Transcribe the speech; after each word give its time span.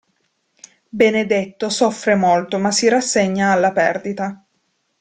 Benedetto 0.89 1.69
soffre 1.69 2.15
molto 2.15 2.57
ma 2.57 2.71
si 2.71 2.87
rassegna 2.87 3.51
alla 3.51 3.71
perdita. 3.71 4.43